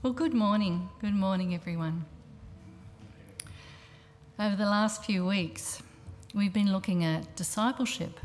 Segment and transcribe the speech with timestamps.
[0.00, 0.90] Well, good morning.
[1.00, 2.04] Good morning, everyone.
[4.38, 5.82] Over the last few weeks,
[6.32, 8.20] we've been looking at discipleship,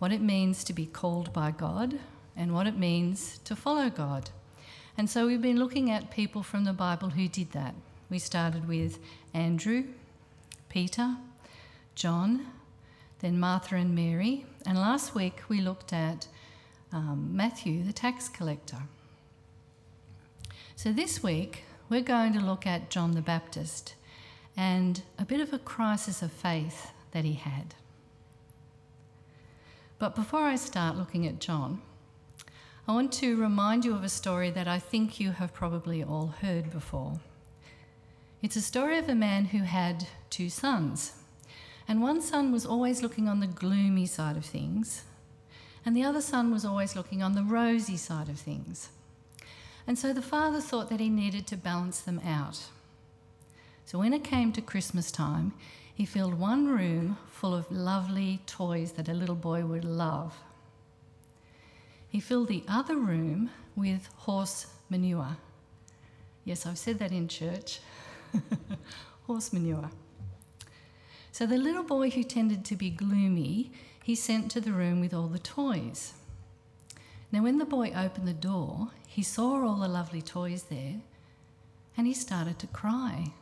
[0.00, 2.00] what it means to be called by God,
[2.36, 4.30] and what it means to follow God.
[4.98, 7.76] And so we've been looking at people from the Bible who did that.
[8.10, 8.98] We started with
[9.32, 9.84] Andrew,
[10.68, 11.18] Peter,
[11.94, 12.48] John,
[13.20, 16.26] then Martha and Mary, and last week we looked at
[16.90, 18.82] um, Matthew, the tax collector.
[20.78, 23.94] So this week we're going to look at John the Baptist
[24.58, 27.74] and a bit of a crisis of faith that he had.
[29.98, 31.80] But before I start looking at John,
[32.86, 36.34] I want to remind you of a story that I think you have probably all
[36.42, 37.20] heard before.
[38.42, 41.14] It's a story of a man who had two sons,
[41.88, 45.04] and one son was always looking on the gloomy side of things,
[45.86, 48.90] and the other son was always looking on the rosy side of things.
[49.86, 52.66] And so the father thought that he needed to balance them out.
[53.84, 55.52] So when it came to Christmas time,
[55.94, 60.36] he filled one room full of lovely toys that a little boy would love.
[62.08, 65.36] He filled the other room with horse manure.
[66.44, 67.80] Yes, I've said that in church.
[69.26, 69.90] horse manure.
[71.32, 73.70] So the little boy who tended to be gloomy,
[74.02, 76.14] he sent to the room with all the toys.
[77.30, 80.96] Now, when the boy opened the door, he saw all the lovely toys there
[81.96, 83.32] and he started to cry.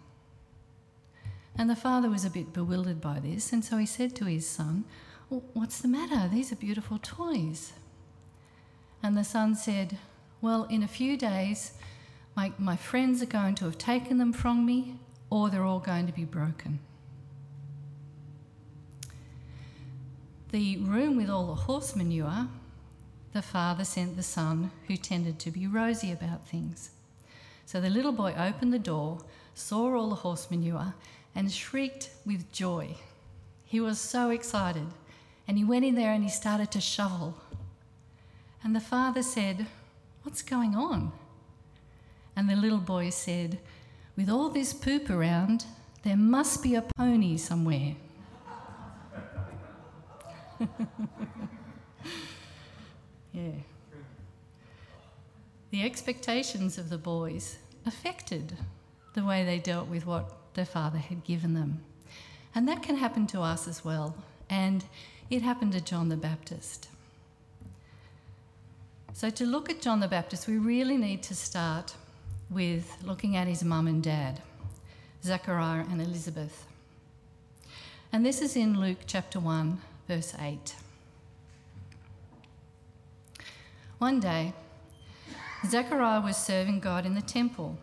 [1.58, 4.48] And the father was a bit bewildered by this, and so he said to his
[4.48, 4.84] son,
[5.28, 6.28] well, What's the matter?
[6.32, 7.72] These are beautiful toys.
[9.02, 9.98] And the son said,
[10.40, 11.72] Well, in a few days,
[12.36, 16.06] my, my friends are going to have taken them from me, or they're all going
[16.06, 16.78] to be broken.
[20.52, 22.46] The room with all the horse manure
[23.34, 26.90] the father sent the son who tended to be rosy about things.
[27.66, 29.18] So the little boy opened the door,
[29.54, 30.94] saw all the horse manure,
[31.34, 32.94] and shrieked with joy.
[33.66, 34.86] He was so excited,
[35.48, 37.34] and he went in there and he started to shovel.
[38.62, 39.66] And the father said,
[40.22, 41.10] What's going on?
[42.36, 43.58] And the little boy said,
[44.16, 45.64] With all this poop around,
[46.04, 47.96] there must be a pony somewhere.
[53.34, 53.50] Yeah.
[55.72, 58.56] The expectations of the boys affected
[59.14, 61.80] the way they dealt with what their father had given them.
[62.54, 64.14] And that can happen to us as well.
[64.48, 64.84] And
[65.30, 66.88] it happened to John the Baptist.
[69.12, 71.94] So, to look at John the Baptist, we really need to start
[72.50, 74.42] with looking at his mum and dad,
[75.24, 76.66] Zechariah and Elizabeth.
[78.12, 80.74] And this is in Luke chapter 1, verse 8.
[83.98, 84.52] One day,
[85.66, 87.78] Zechariah was serving God in the temple,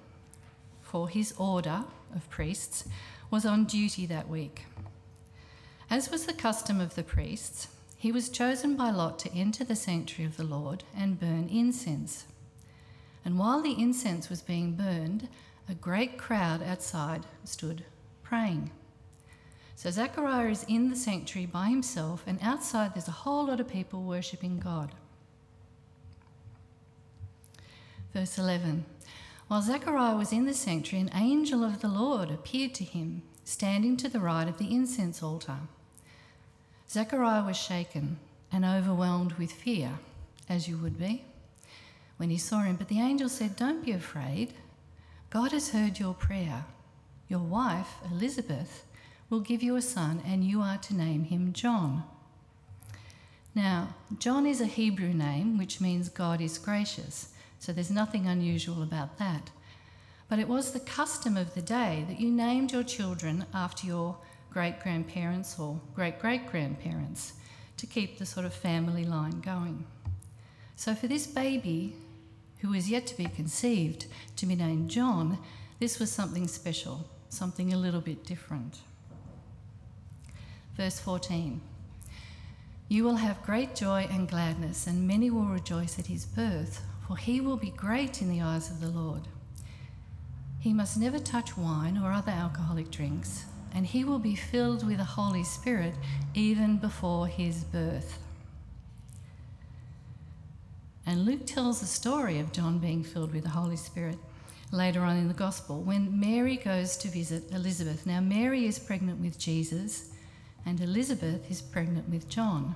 [0.81, 2.85] for his order of priests
[3.29, 4.65] was on duty that week.
[5.89, 9.75] As was the custom of the priests, he was chosen by lot to enter the
[9.75, 12.25] sanctuary of the Lord and burn incense.
[13.23, 15.29] And while the incense was being burned,
[15.69, 17.85] a great crowd outside stood
[18.21, 18.71] praying.
[19.75, 23.67] So Zechariah is in the sanctuary by himself, and outside there's a whole lot of
[23.67, 24.91] people worshipping God.
[28.13, 28.85] Verse 11
[29.47, 33.95] While Zechariah was in the sanctuary, an angel of the Lord appeared to him, standing
[33.97, 35.57] to the right of the incense altar.
[36.89, 38.19] Zechariah was shaken
[38.51, 39.99] and overwhelmed with fear,
[40.49, 41.23] as you would be,
[42.17, 42.75] when he saw him.
[42.75, 44.53] But the angel said, Don't be afraid.
[45.29, 46.65] God has heard your prayer.
[47.29, 48.85] Your wife, Elizabeth,
[49.29, 52.03] will give you a son, and you are to name him John.
[53.55, 57.29] Now, John is a Hebrew name which means God is gracious.
[57.61, 59.51] So there's nothing unusual about that.
[60.27, 64.17] But it was the custom of the day that you named your children after your
[64.49, 67.33] great grandparents or great great grandparents
[67.77, 69.85] to keep the sort of family line going.
[70.75, 71.93] So for this baby,
[72.61, 74.07] who was yet to be conceived,
[74.37, 75.37] to be named John,
[75.79, 78.79] this was something special, something a little bit different.
[80.75, 81.61] Verse 14
[82.87, 86.81] You will have great joy and gladness, and many will rejoice at his birth
[87.11, 89.23] for he will be great in the eyes of the Lord.
[90.61, 93.43] He must never touch wine or other alcoholic drinks,
[93.75, 95.93] and he will be filled with the Holy Spirit
[96.33, 98.17] even before his birth.
[101.05, 104.17] And Luke tells the story of John being filled with the Holy Spirit
[104.71, 108.05] later on in the Gospel when Mary goes to visit Elizabeth.
[108.05, 110.11] Now, Mary is pregnant with Jesus,
[110.65, 112.75] and Elizabeth is pregnant with John.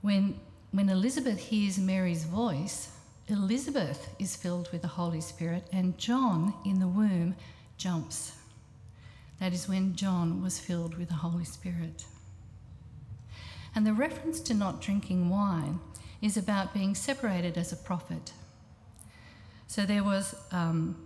[0.00, 0.38] When
[0.72, 2.90] when Elizabeth hears Mary's voice,
[3.28, 7.34] Elizabeth is filled with the Holy Spirit, and John in the womb
[7.76, 8.32] jumps.
[9.40, 12.04] That is when John was filled with the Holy Spirit.
[13.74, 15.80] And the reference to not drinking wine
[16.22, 18.32] is about being separated as a prophet.
[19.66, 20.96] So there was um,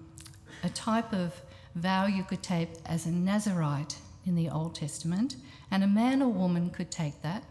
[0.63, 1.41] a type of
[1.75, 3.97] vow you could take as a Nazarite
[4.27, 5.37] in the Old Testament,
[5.71, 7.43] and a man or woman could take that.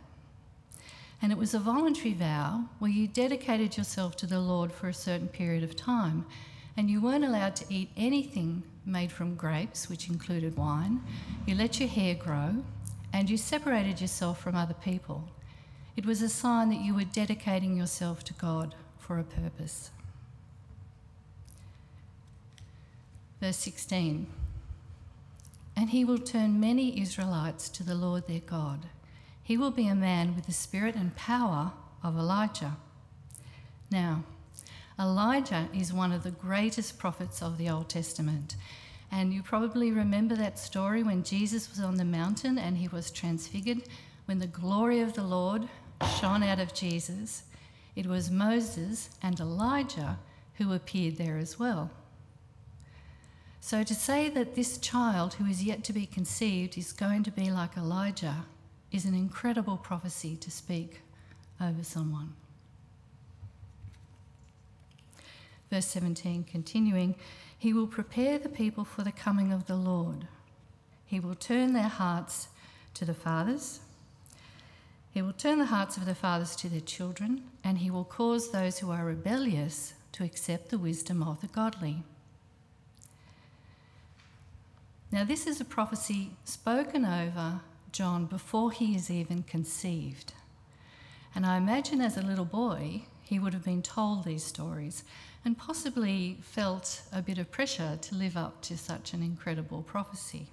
[1.21, 4.94] And it was a voluntary vow where you dedicated yourself to the Lord for a
[4.94, 6.25] certain period of time.
[6.77, 11.01] And you weren't allowed to eat anything made from grapes, which included wine.
[11.45, 12.63] You let your hair grow,
[13.12, 15.27] and you separated yourself from other people.
[15.98, 19.92] It was a sign that you were dedicating yourself to God for a purpose.
[23.42, 24.27] Verse 16
[25.75, 28.86] And he will turn many Israelites to the Lord their God.
[29.50, 31.72] He will be a man with the spirit and power
[32.04, 32.78] of Elijah.
[33.90, 34.24] Now,
[35.00, 38.56] Elijah is one of the greatest prophets of the Old Testament.
[39.12, 43.10] And you probably remember that story when Jesus was on the mountain and he was
[43.10, 43.81] transfigured,
[44.25, 45.68] when the glory of the Lord
[46.19, 47.42] shone out of Jesus.
[47.96, 50.19] It was Moses and Elijah
[50.60, 51.90] who appeared there as well.
[53.62, 57.31] So to say that this child who is yet to be conceived is going to
[57.31, 58.46] be like Elijah
[58.91, 61.01] is an incredible prophecy to speak
[61.62, 62.33] over someone.
[65.69, 67.15] Verse 17, continuing,
[67.57, 70.27] He will prepare the people for the coming of the Lord.
[71.06, 72.47] He will turn their hearts
[72.95, 73.80] to the fathers.
[75.12, 78.51] He will turn the hearts of the fathers to their children, and he will cause
[78.51, 82.03] those who are rebellious to accept the wisdom of the godly.
[85.12, 90.33] Now, this is a prophecy spoken over John before he is even conceived.
[91.36, 95.03] And I imagine as a little boy, he would have been told these stories
[95.45, 100.47] and possibly felt a bit of pressure to live up to such an incredible prophecy.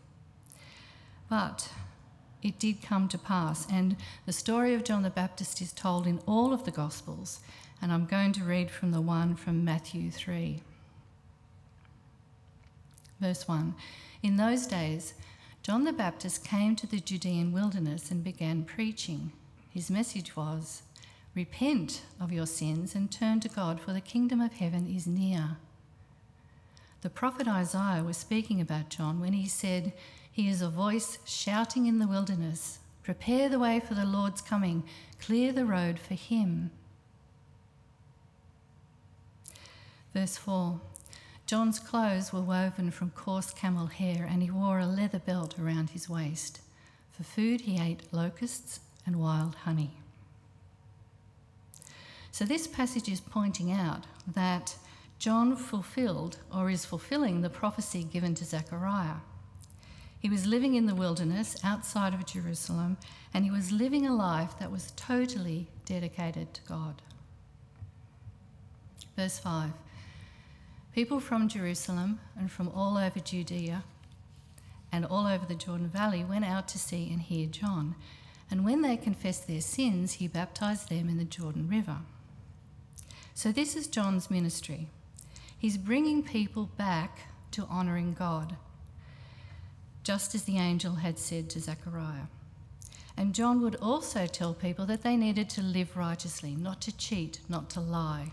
[1.29, 1.71] But
[2.43, 3.97] it did come to pass, and
[4.27, 7.41] the story of John the Baptist is told in all of the Gospels,
[7.83, 10.63] and I'm going to read from the one from Matthew 3.
[13.21, 13.75] Verse 1
[14.23, 15.15] In those days,
[15.67, 19.33] John the Baptist came to the Judean wilderness and began preaching.
[19.69, 20.83] His message was,
[21.35, 25.57] Repent of your sins and turn to God, for the kingdom of heaven is near.
[27.01, 29.93] The prophet Isaiah was speaking about John when he said,
[30.31, 34.85] He is a voice shouting in the wilderness, Prepare the way for the Lord's coming,
[35.21, 36.71] clear the road for him.
[40.15, 40.81] Verse 4
[41.47, 45.91] John's clothes were woven from coarse camel hair, and he wore a leather belt around
[45.91, 46.61] his waist.
[47.13, 49.93] For food, he ate locusts and wild honey.
[52.33, 54.75] So, this passage is pointing out that
[55.21, 59.21] John fulfilled or is fulfilling the prophecy given to Zechariah.
[60.19, 62.97] He was living in the wilderness outside of Jerusalem,
[63.33, 67.01] and he was living a life that was totally dedicated to God.
[69.17, 69.71] Verse 5
[70.97, 73.85] People from Jerusalem and from all over Judea
[74.91, 77.97] and all over the Jordan Valley went out to see and hear John.
[78.51, 81.99] And when they confessed their sins, he baptized them in the Jordan River.
[83.35, 84.89] So, this is John's ministry.
[85.59, 88.57] He's bringing people back to honouring God,
[90.03, 92.29] just as the angel had said to Zechariah.
[93.19, 97.41] And John would also tell people that they needed to live righteously, not to cheat,
[97.51, 98.33] not to lie.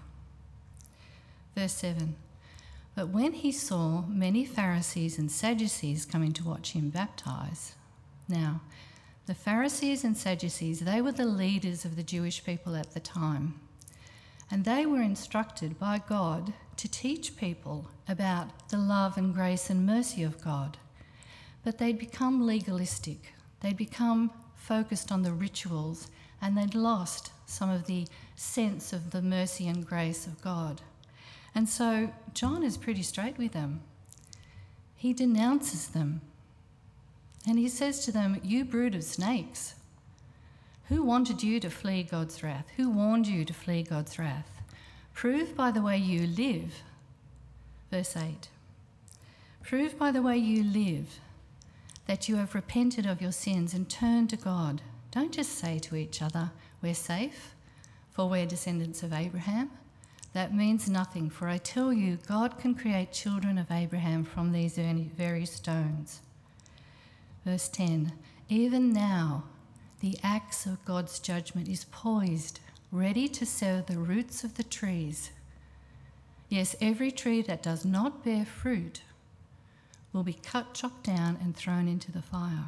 [1.58, 2.16] Verse 7
[2.96, 7.76] but when he saw many Pharisees and Sadducees coming to watch him baptize,
[8.28, 8.62] now,
[9.26, 13.60] the Pharisees and Sadducees, they were the leaders of the Jewish people at the time.
[14.52, 19.86] And they were instructed by God to teach people about the love and grace and
[19.86, 20.78] mercy of God.
[21.64, 26.10] But they'd become legalistic, they'd become focused on the rituals,
[26.42, 30.82] and they'd lost some of the sense of the mercy and grace of God.
[31.56, 33.82] And so John is pretty straight with them.
[34.96, 36.22] He denounces them.
[37.48, 39.76] And he says to them, You brood of snakes,
[40.88, 42.68] who wanted you to flee God's wrath?
[42.78, 44.50] Who warned you to flee God's wrath?
[45.14, 46.82] Prove by the way you live.
[47.92, 48.48] Verse 8
[49.62, 51.20] Prove by the way you live
[52.06, 54.82] that you have repented of your sins and turned to God.
[55.12, 57.56] Don't just say to each other, We're safe,
[58.12, 59.72] for we're descendants of Abraham.
[60.34, 64.78] That means nothing, for I tell you, God can create children of Abraham from these
[64.78, 66.22] very stones.
[67.46, 68.12] Verse 10
[68.50, 69.44] Even now,
[70.00, 72.60] the axe of God's judgment is poised,
[72.92, 75.32] ready to sever the roots of the trees
[76.54, 79.02] Yes, every tree that does not bear fruit
[80.12, 82.68] will be cut, chopped down, and thrown into the fire.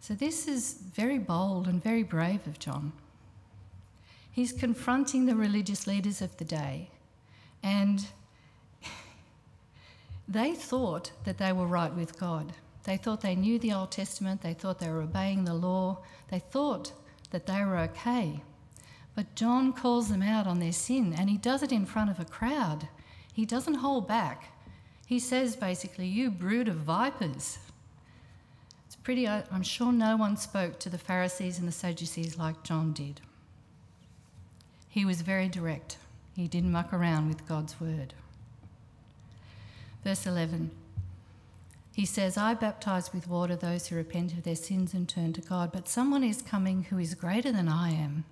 [0.00, 2.92] So, this is very bold and very brave of John.
[4.34, 6.90] He's confronting the religious leaders of the day,
[7.62, 8.04] and
[10.26, 12.52] they thought that they were right with God.
[12.82, 15.98] They thought they knew the Old Testament, they thought they were obeying the law,
[16.32, 16.92] they thought
[17.30, 18.42] that they were okay.
[19.14, 22.18] But John calls them out on their sin, and he does it in front of
[22.18, 22.88] a crowd.
[23.32, 24.52] He doesn't hold back.
[25.06, 27.58] He says basically, You brood of vipers.
[28.86, 32.92] It's pretty, I'm sure no one spoke to the Pharisees and the Sadducees like John
[32.92, 33.20] did.
[34.94, 35.98] He was very direct,
[36.36, 38.14] he didn't muck around with God's word.
[40.04, 40.70] Verse 11
[41.96, 45.40] he says, I baptize with water those who repent of their sins and turn to
[45.40, 48.24] God, but someone is coming who is greater than I am,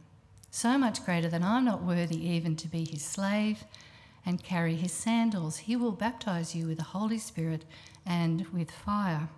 [0.52, 3.64] so much greater that I'm not worthy even to be his slave
[4.24, 5.58] and carry his sandals.
[5.58, 7.64] He will baptize you with the Holy Spirit
[8.06, 9.28] and with fire.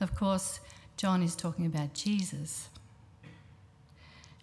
[0.00, 0.60] Of course,
[0.96, 2.68] John is talking about Jesus.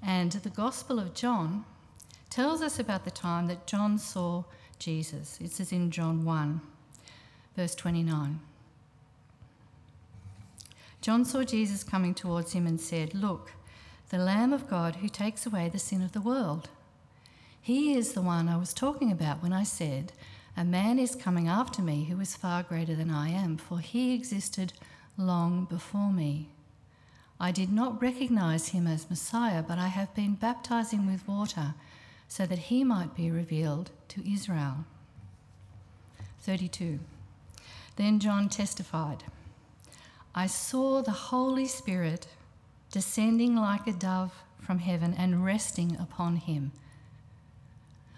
[0.02, 1.64] And the Gospel of John
[2.30, 4.44] tells us about the time that John saw
[4.78, 5.40] Jesus.
[5.42, 6.62] It says in John 1,
[7.56, 8.40] verse 29.
[11.02, 13.54] John saw Jesus coming towards him and said, Look,
[14.10, 16.70] the Lamb of God who takes away the sin of the world.
[17.62, 20.12] He is the one I was talking about when I said,
[20.58, 24.14] A man is coming after me who is far greater than I am, for he
[24.14, 24.74] existed
[25.18, 26.50] long before me.
[27.40, 31.76] I did not recognize him as Messiah, but I have been baptizing with water
[32.30, 34.86] so that he might be revealed to Israel.
[36.42, 37.00] 32.
[37.98, 39.26] Then John testified.
[40.34, 42.28] I saw the Holy Spirit
[42.92, 44.32] descending like a dove
[44.62, 46.72] from heaven and resting upon him.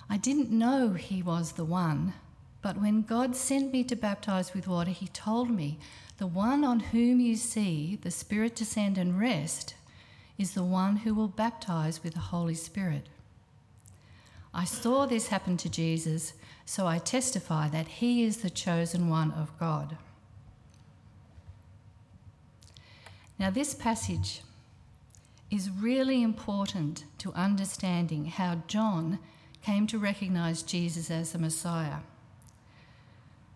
[0.09, 2.13] I didn't know he was the one,
[2.61, 5.79] but when God sent me to baptize with water, he told me,
[6.17, 9.73] The one on whom you see the Spirit descend and rest
[10.37, 13.07] is the one who will baptize with the Holy Spirit.
[14.53, 16.33] I saw this happen to Jesus,
[16.65, 19.97] so I testify that he is the chosen one of God.
[23.39, 24.41] Now, this passage
[25.49, 29.19] is really important to understanding how John
[29.63, 31.99] came to recognize Jesus as the Messiah.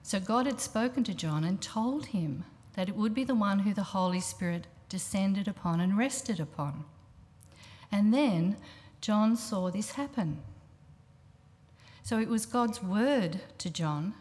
[0.01, 3.59] So, God had spoken to John and told him that it would be the one
[3.59, 6.85] who the Holy Spirit descended upon and rested upon.
[7.91, 8.57] And then
[9.01, 10.41] John saw this happen.
[12.05, 14.13] So it was God's word to John,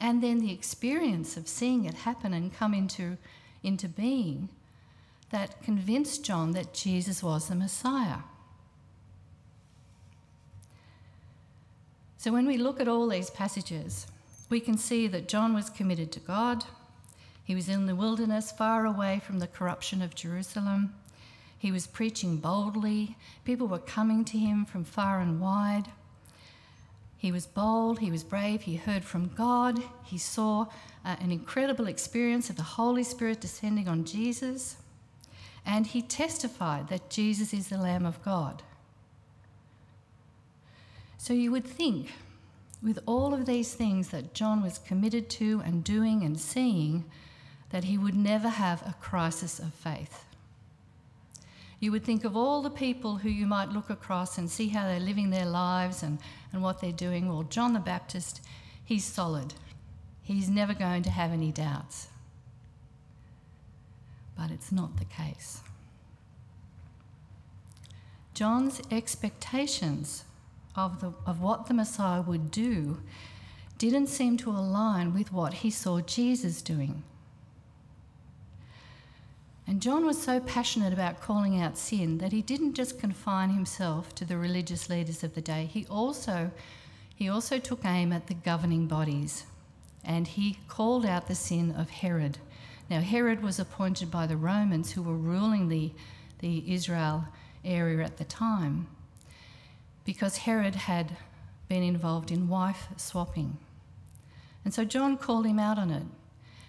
[0.00, 3.16] and then the experience of seeing it happen and come into,
[3.62, 4.48] into being
[5.30, 8.22] that convinced John that Jesus was the Messiah.
[12.16, 14.08] So when we look at all these passages,
[14.50, 16.64] we can see that John was committed to God.
[17.44, 20.92] He was in the wilderness, far away from the corruption of Jerusalem.
[21.56, 23.16] He was preaching boldly.
[23.44, 25.92] People were coming to him from far and wide.
[27.18, 30.66] He was bold, he was brave, he heard from God, he saw
[31.04, 34.76] uh, an incredible experience of the Holy Spirit descending on Jesus
[35.68, 38.62] and he testified that Jesus is the Lamb of God.
[41.18, 42.12] So you would think,
[42.82, 47.04] with all of these things that John was committed to and doing and seeing,
[47.68, 50.24] that he would never have a crisis of faith.
[51.80, 54.84] You would think of all the people who you might look across and see how
[54.84, 56.18] they're living their lives and,
[56.52, 57.28] and what they're doing.
[57.28, 58.40] Well, John the Baptist,
[58.84, 59.54] he's solid.
[60.22, 62.08] He's never going to have any doubts
[64.38, 65.60] but it's not the case.
[68.34, 70.24] John's expectations
[70.76, 73.00] of, the, of what the Messiah would do
[73.78, 77.02] didn't seem to align with what he saw Jesus doing.
[79.68, 84.14] And John was so passionate about calling out sin that he didn't just confine himself
[84.14, 85.68] to the religious leaders of the day.
[85.70, 86.50] He also,
[87.14, 89.44] he also took aim at the governing bodies
[90.02, 92.38] and he called out the sin of Herod.
[92.88, 95.92] Now, Herod was appointed by the Romans who were ruling the,
[96.38, 97.26] the Israel
[97.62, 98.86] area at the time
[100.06, 101.14] because Herod had
[101.68, 103.58] been involved in wife swapping.
[104.64, 106.04] And so John called him out on it.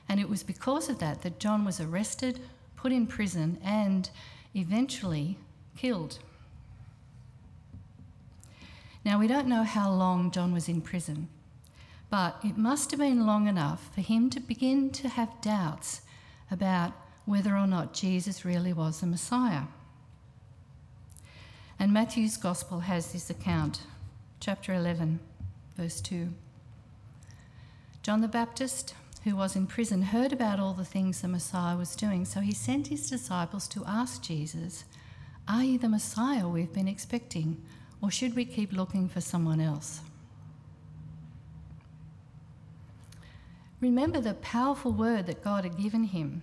[0.09, 2.41] And it was because of that that John was arrested,
[2.81, 4.09] put in prison, and
[4.55, 5.37] eventually
[5.75, 6.19] killed.
[9.03, 11.29] Now, we don't know how long John was in prison,
[12.09, 16.01] but it must have been long enough for him to begin to have doubts
[16.51, 16.93] about
[17.25, 19.63] whether or not Jesus really was the Messiah.
[21.77, 23.83] And Matthew's Gospel has this account,
[24.39, 25.19] chapter 11,
[25.77, 26.29] verse 2.
[28.03, 31.95] John the Baptist, who was in prison, heard about all the things the Messiah was
[31.95, 34.85] doing, so he sent his disciples to ask Jesus,
[35.47, 37.61] Are you the Messiah we've been expecting,
[38.01, 40.01] or should we keep looking for someone else?
[43.81, 46.41] Remember the powerful word that God had given him.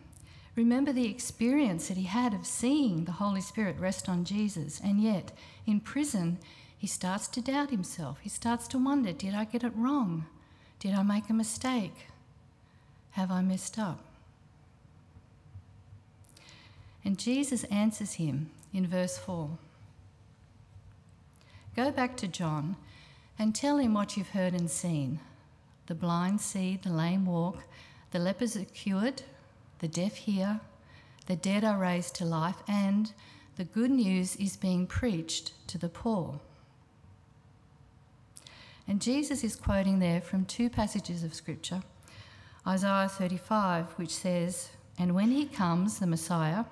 [0.54, 4.80] Remember the experience that he had of seeing the Holy Spirit rest on Jesus.
[4.82, 5.32] And yet,
[5.66, 6.38] in prison,
[6.78, 8.18] he starts to doubt himself.
[8.22, 10.24] He starts to wonder Did I get it wrong?
[10.78, 12.06] Did I make a mistake?
[13.16, 14.04] Have I messed up?
[17.02, 19.56] And Jesus answers him in verse 4
[21.74, 22.76] Go back to John
[23.38, 25.20] and tell him what you've heard and seen.
[25.86, 27.64] The blind see, the lame walk,
[28.10, 29.22] the lepers are cured,
[29.78, 30.60] the deaf hear,
[31.24, 33.14] the dead are raised to life, and
[33.56, 36.38] the good news is being preached to the poor.
[38.86, 41.80] And Jesus is quoting there from two passages of Scripture
[42.66, 46.64] Isaiah 35, which says, And when he comes, the Messiah,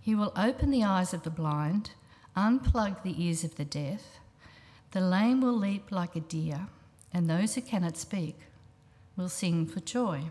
[0.00, 1.90] he will open the eyes of the blind,
[2.36, 4.20] unplug the ears of the deaf,
[4.90, 6.68] the lame will leap like a deer,
[7.12, 8.38] and those who cannot speak
[9.16, 10.24] will sing for joy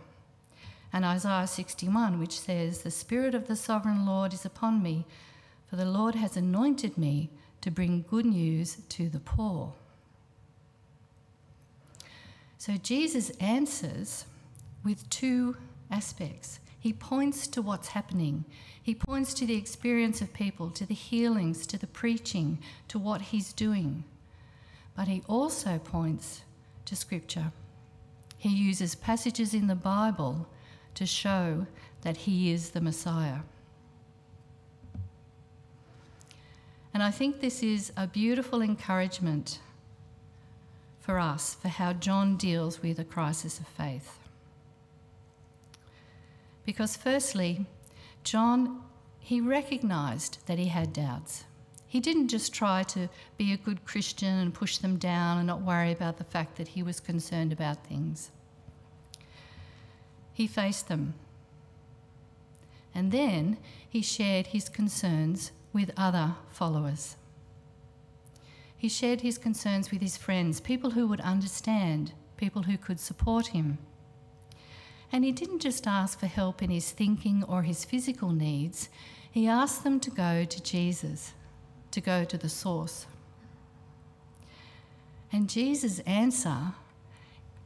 [0.94, 5.06] and Isaiah 61, which says, The Spirit of the Sovereign Lord is upon me,
[5.68, 7.32] for the Lord has anointed me
[7.62, 9.74] to bring good news to the poor.
[12.60, 14.26] So Jesus answers
[14.84, 15.56] with two
[15.90, 16.60] aspects.
[16.80, 18.46] He points to what's happening.
[18.82, 22.60] He points to the experience of people, to the healings, to the preaching,
[22.90, 24.04] to what he's doing.
[24.96, 26.42] But he also points
[26.86, 27.52] to Scripture.
[28.38, 30.48] He uses passages in the Bible
[30.96, 31.66] to show
[32.02, 33.40] that he is the Messiah.
[36.94, 39.60] And I think this is a beautiful encouragement
[41.00, 44.20] for us for how John deals with a crisis of faith.
[46.66, 47.66] Because, firstly,
[48.24, 48.82] John,
[49.20, 51.46] he recognized that he had doubts.
[51.88, 55.62] He didn't just try to be a good Christian and push them down and not
[55.62, 58.32] worry about the fact that he was concerned about things.
[60.34, 61.14] He faced them.
[62.96, 67.16] And then he shared his concerns with other followers.
[68.76, 73.48] He shared his concerns with his friends, people who would understand, people who could support
[73.48, 73.78] him.
[75.14, 78.90] And he didn't just ask for help in his thinking or his physical needs,
[79.32, 81.34] he asked them to go to Jesus,
[81.92, 83.06] to go to the source.
[85.32, 86.74] And Jesus' answer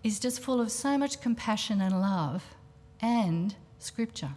[0.04, 2.44] is just full of so much compassion and love
[3.02, 4.32] and Scripture.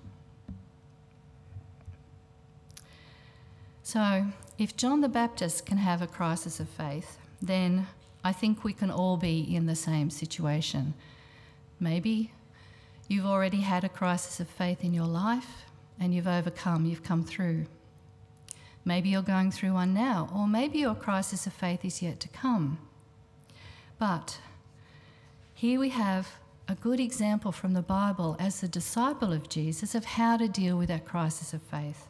[3.82, 7.88] So, if John the Baptist can have a crisis of faith, then
[8.22, 10.94] I think we can all be in the same situation.
[11.80, 12.30] Maybe
[13.10, 15.64] you've already had a crisis of faith in your life
[15.98, 17.66] and you've overcome, you've come through.
[18.84, 22.28] Maybe you're going through one now, or maybe your crisis of faith is yet to
[22.28, 22.78] come.
[23.98, 24.38] But
[25.52, 26.36] here we have
[26.68, 30.78] a good example from the Bible as the disciple of Jesus of how to deal
[30.78, 32.06] with that crisis of faith.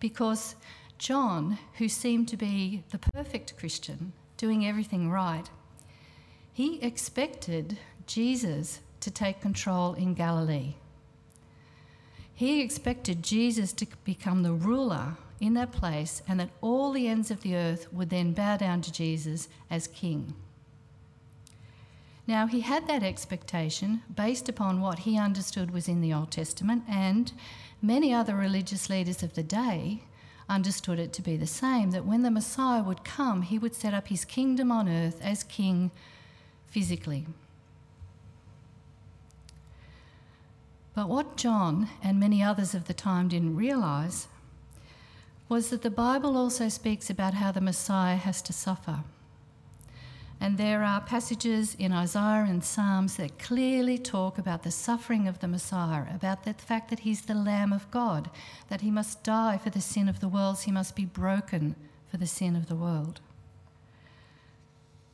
[0.00, 0.56] Because
[0.98, 5.48] John, who seemed to be the perfect Christian, doing everything right,
[6.52, 10.74] he expected Jesus to take control in Galilee.
[12.34, 17.30] He expected Jesus to become the ruler in that place and that all the ends
[17.30, 20.34] of the earth would then bow down to Jesus as king.
[22.26, 26.84] Now, he had that expectation based upon what he understood was in the Old Testament,
[26.88, 27.32] and
[27.82, 30.04] many other religious leaders of the day
[30.48, 33.94] understood it to be the same that when the Messiah would come, he would set
[33.94, 35.90] up his kingdom on earth as king
[36.68, 37.26] physically.
[40.94, 44.28] But what John and many others of the time didn't realise
[45.48, 49.00] was that the Bible also speaks about how the Messiah has to suffer.
[50.40, 55.40] And there are passages in Isaiah and Psalms that clearly talk about the suffering of
[55.40, 58.30] the Messiah, about the fact that he's the Lamb of God,
[58.68, 61.76] that he must die for the sin of the world, he must be broken
[62.10, 63.20] for the sin of the world.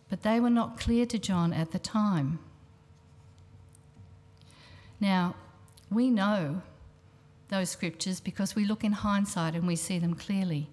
[0.08, 2.38] But they were not clear to John at the time.
[5.00, 5.34] Now,
[5.96, 6.62] we know
[7.48, 10.68] those scriptures because we look in hindsight and we see them clearly.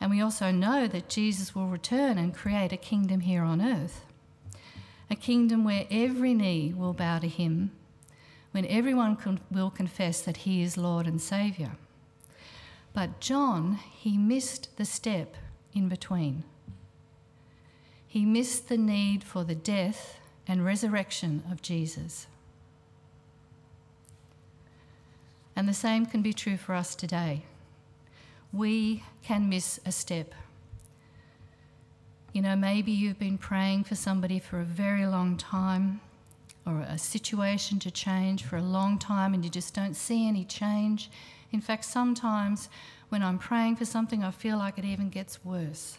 [0.00, 4.04] And we also know that Jesus will return and create a kingdom here on earth.
[5.10, 7.70] A kingdom where every knee will bow to him,
[8.52, 11.76] when everyone will confess that he is Lord and Saviour.
[12.94, 15.36] But John, he missed the step
[15.74, 16.44] in between.
[18.06, 22.26] He missed the need for the death and resurrection of Jesus.
[25.54, 27.44] And the same can be true for us today.
[28.52, 30.34] We can miss a step.
[32.32, 36.00] You know, maybe you've been praying for somebody for a very long time
[36.64, 40.44] or a situation to change for a long time and you just don't see any
[40.44, 41.10] change.
[41.50, 42.70] In fact, sometimes
[43.10, 45.98] when I'm praying for something, I feel like it even gets worse.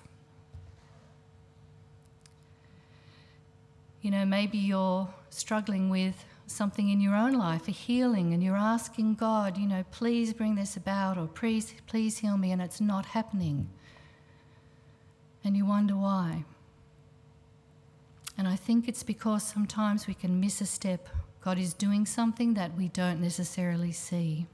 [4.02, 8.56] You know, maybe you're struggling with something in your own life, a healing, and you're
[8.56, 12.82] asking God, you know, please bring this about or please, please heal me, and it's
[12.82, 13.70] not happening.
[15.44, 16.46] And you wonder why.
[18.38, 21.10] And I think it's because sometimes we can miss a step.
[21.42, 24.48] God is doing something that we don't necessarily see.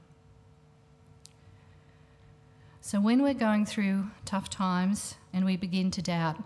[2.80, 6.42] So when we're going through tough times and we begin to doubt,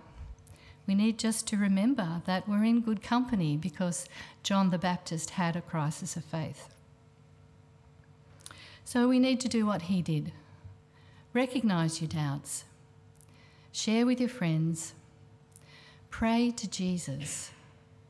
[0.87, 4.07] we need just to remember that we're in good company because
[4.43, 6.69] John the Baptist had a crisis of faith.
[8.85, 10.33] So we need to do what he did
[11.33, 12.65] recognize your doubts,
[13.73, 14.95] share with your friends,
[16.09, 17.51] pray to Jesus,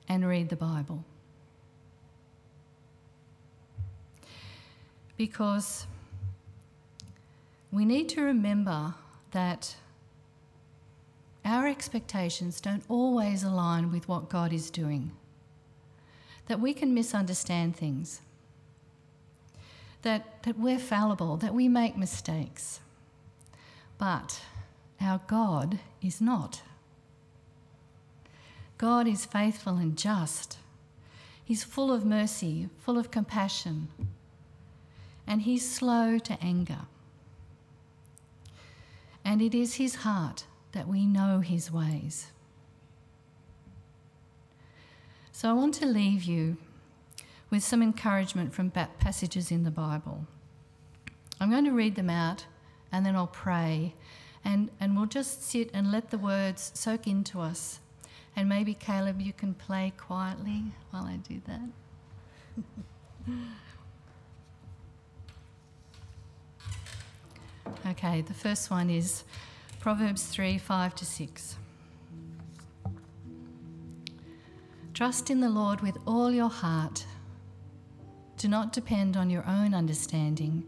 [0.06, 1.04] and read the Bible.
[5.16, 5.86] Because
[7.72, 8.94] we need to remember
[9.30, 9.74] that
[11.44, 15.12] our expectations don't always align with what God is doing,
[16.46, 18.22] that we can misunderstand things,
[20.02, 22.80] that, that we're fallible, that we make mistakes.
[23.98, 24.42] But
[25.00, 26.62] our God is not.
[28.78, 30.58] God is faithful and just.
[31.44, 33.88] He's full of mercy, full of compassion,
[35.26, 36.86] and He's slow to anger.
[39.24, 42.26] And it is His heart that we know his ways.
[45.32, 46.58] So I want to leave you
[47.50, 50.26] with some encouragement from passages in the Bible.
[51.40, 52.46] I'm going to read them out
[52.92, 53.94] and then I'll pray
[54.44, 57.80] and, and we'll just sit and let the words soak into us.
[58.36, 61.60] And maybe, Caleb, you can play quietly while I do that.
[67.90, 69.24] okay, the first one is
[69.84, 71.58] Proverbs 3 5 to 6.
[74.94, 77.04] Trust in the Lord with all your heart.
[78.38, 80.64] Do not depend on your own understanding.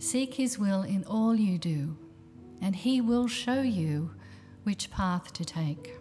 [0.00, 1.96] Seek his will in all you do,
[2.60, 4.10] and he will show you
[4.64, 5.96] which path to take.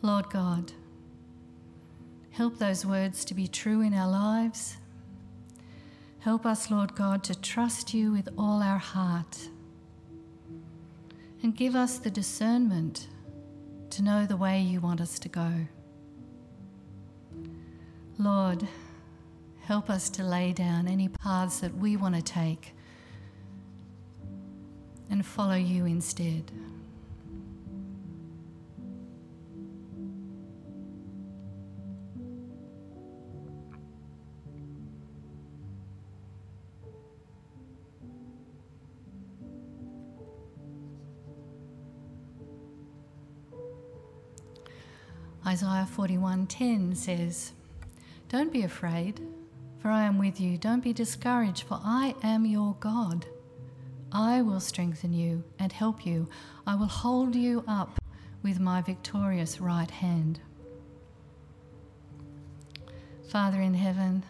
[0.00, 0.70] Lord God,
[2.30, 4.76] help those words to be true in our lives.
[6.20, 9.48] Help us, Lord God, to trust you with all our heart
[11.46, 13.06] and give us the discernment
[13.88, 15.48] to know the way you want us to go.
[18.18, 18.66] Lord,
[19.60, 22.74] help us to lay down any paths that we want to take
[25.08, 26.50] and follow you instead.
[45.46, 47.52] Isaiah 41:10 says,
[48.28, 49.20] "Don't be afraid,
[49.78, 50.58] for I am with you.
[50.58, 53.26] Don't be discouraged, for I am your God.
[54.10, 56.28] I will strengthen you and help you.
[56.66, 58.00] I will hold you up
[58.42, 60.40] with my victorious right hand."
[63.28, 64.24] Father in heaven,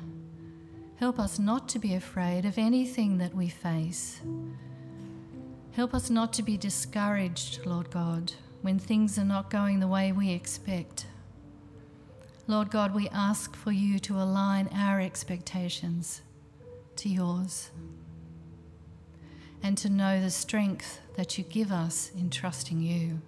[0.97, 4.21] help us not to be afraid of anything that we face.
[5.73, 8.33] Help us not to be discouraged, Lord God,
[8.67, 11.07] when things are not going the way we expect.
[12.49, 16.21] Lord God, we ask for you to align our expectations
[16.97, 17.71] to yours
[19.63, 23.21] and to know the strength that you give us in trusting you.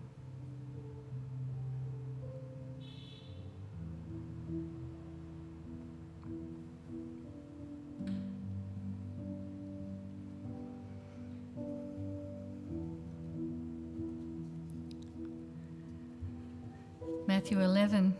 [17.38, 18.16] Matthew 11,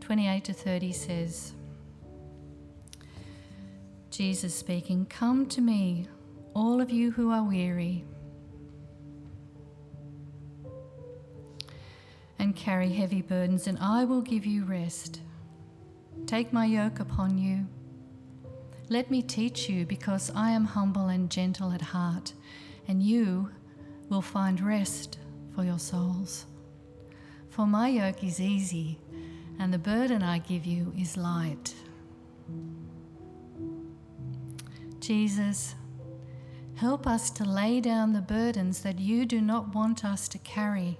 [0.00, 1.52] 28 to 30 says,
[4.10, 6.08] Jesus speaking, Come to me,
[6.52, 8.04] all of you who are weary,
[12.40, 15.20] and carry heavy burdens, and I will give you rest.
[16.26, 17.68] Take my yoke upon you
[18.88, 22.32] Let me teach you, because I am humble and gentle at heart,
[22.88, 23.48] and you
[24.08, 25.18] will find rest
[25.54, 26.46] for your souls.
[27.56, 28.98] For my yoke is easy,
[29.58, 31.74] and the burden I give you is light.
[35.00, 35.74] Jesus,
[36.74, 40.98] help us to lay down the burdens that you do not want us to carry.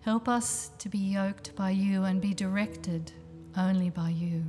[0.00, 3.12] Help us to be yoked by you and be directed
[3.56, 4.42] only by you.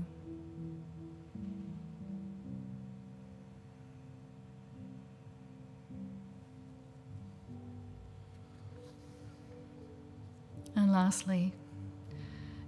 [10.84, 11.54] And lastly,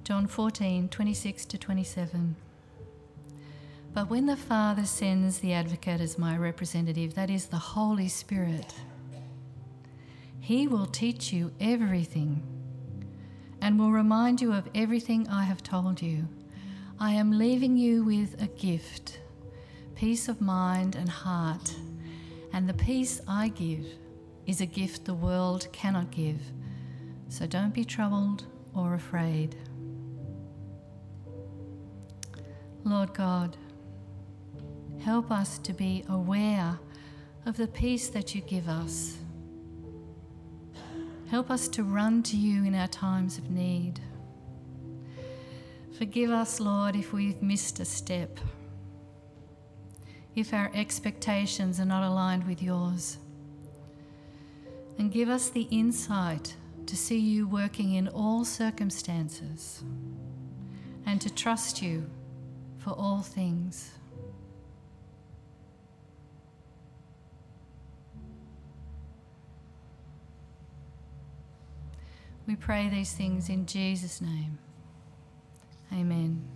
[0.05, 2.37] John 14, 26 to 27.
[3.93, 8.73] But when the Father sends the advocate as my representative, that is the Holy Spirit,
[10.39, 12.41] he will teach you everything
[13.59, 16.29] and will remind you of everything I have told you.
[16.97, 19.19] I am leaving you with a gift
[19.93, 21.75] peace of mind and heart.
[22.53, 23.85] And the peace I give
[24.45, 26.39] is a gift the world cannot give.
[27.29, 29.55] So don't be troubled or afraid.
[32.83, 33.57] Lord God,
[34.99, 36.79] help us to be aware
[37.45, 39.17] of the peace that you give us.
[41.29, 43.99] Help us to run to you in our times of need.
[45.97, 48.39] Forgive us, Lord, if we've missed a step,
[50.35, 53.17] if our expectations are not aligned with yours.
[54.99, 56.55] And give us the insight
[56.87, 59.83] to see you working in all circumstances
[61.05, 62.09] and to trust you
[62.77, 63.91] for all things.
[72.47, 74.59] We pray these things in Jesus' name.
[75.91, 76.54] Amen.